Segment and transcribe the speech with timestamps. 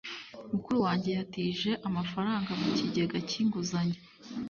[0.51, 3.99] Mukuru wanjye yatije amafaranga mu kigega cy'inguzanyo.